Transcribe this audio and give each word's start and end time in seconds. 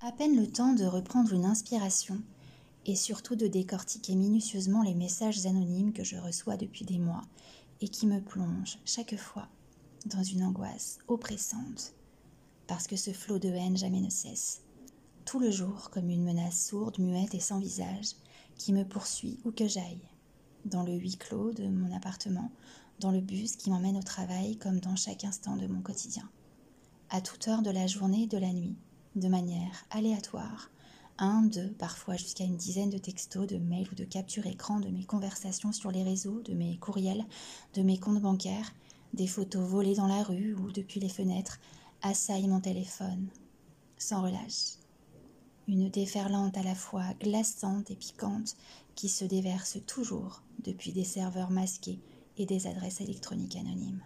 À 0.00 0.12
peine 0.12 0.36
le 0.36 0.46
temps 0.46 0.74
de 0.74 0.84
reprendre 0.84 1.32
une 1.32 1.46
inspiration 1.46 2.20
et 2.84 2.94
surtout 2.94 3.34
de 3.34 3.46
décortiquer 3.46 4.14
minutieusement 4.14 4.82
les 4.82 4.94
messages 4.94 5.46
anonymes 5.46 5.94
que 5.94 6.04
je 6.04 6.16
reçois 6.16 6.58
depuis 6.58 6.84
des 6.84 6.98
mois 6.98 7.22
et 7.80 7.88
qui 7.88 8.06
me 8.06 8.20
plongent 8.20 8.78
chaque 8.84 9.16
fois 9.16 9.48
dans 10.04 10.22
une 10.22 10.44
angoisse 10.44 10.98
oppressante 11.08 11.94
parce 12.66 12.86
que 12.86 12.96
ce 12.96 13.12
flot 13.12 13.38
de 13.38 13.48
haine 13.48 13.78
jamais 13.78 14.00
ne 14.00 14.10
cesse, 14.10 14.60
tout 15.24 15.38
le 15.38 15.50
jour 15.50 15.88
comme 15.90 16.10
une 16.10 16.24
menace 16.24 16.66
sourde, 16.66 16.98
muette 16.98 17.34
et 17.34 17.40
sans 17.40 17.58
visage 17.58 18.16
qui 18.58 18.74
me 18.74 18.84
poursuit 18.84 19.40
où 19.46 19.50
que 19.50 19.66
j'aille, 19.66 20.06
dans 20.66 20.82
le 20.82 20.92
huis 20.92 21.16
clos 21.16 21.52
de 21.52 21.66
mon 21.68 21.94
appartement, 21.96 22.50
dans 23.00 23.12
le 23.12 23.20
bus 23.22 23.56
qui 23.56 23.70
m'emmène 23.70 23.96
au 23.96 24.02
travail 24.02 24.58
comme 24.58 24.78
dans 24.80 24.96
chaque 24.96 25.24
instant 25.24 25.56
de 25.56 25.66
mon 25.66 25.80
quotidien, 25.80 26.28
à 27.08 27.22
toute 27.22 27.48
heure 27.48 27.62
de 27.62 27.70
la 27.70 27.86
journée 27.86 28.24
et 28.24 28.28
de 28.28 28.38
la 28.38 28.52
nuit, 28.52 28.76
de 29.16 29.28
manière 29.28 29.84
aléatoire, 29.90 30.70
un, 31.18 31.42
deux, 31.42 31.72
parfois 31.78 32.16
jusqu'à 32.16 32.44
une 32.44 32.58
dizaine 32.58 32.90
de 32.90 32.98
textos, 32.98 33.46
de 33.46 33.56
mails 33.56 33.88
ou 33.90 33.94
de 33.94 34.04
captures 34.04 34.46
écran 34.46 34.80
de 34.80 34.90
mes 34.90 35.04
conversations 35.04 35.72
sur 35.72 35.90
les 35.90 36.02
réseaux, 36.02 36.42
de 36.42 36.52
mes 36.52 36.76
courriels, 36.76 37.24
de 37.74 37.82
mes 37.82 37.98
comptes 37.98 38.20
bancaires, 38.20 38.74
des 39.14 39.26
photos 39.26 39.66
volées 39.66 39.94
dans 39.94 40.06
la 40.06 40.22
rue 40.22 40.54
ou 40.54 40.70
depuis 40.70 41.00
les 41.00 41.08
fenêtres, 41.08 41.58
assaillent 42.02 42.48
mon 42.48 42.60
téléphone, 42.60 43.28
sans 43.96 44.22
relâche. 44.22 44.76
Une 45.66 45.88
déferlante 45.88 46.56
à 46.58 46.62
la 46.62 46.74
fois 46.74 47.14
glaçante 47.18 47.90
et 47.90 47.96
piquante 47.96 48.54
qui 48.94 49.08
se 49.08 49.24
déverse 49.24 49.78
toujours 49.86 50.42
depuis 50.62 50.92
des 50.92 51.04
serveurs 51.04 51.50
masqués 51.50 52.00
et 52.36 52.44
des 52.44 52.66
adresses 52.66 53.00
électroniques 53.00 53.56
anonymes. 53.56 54.02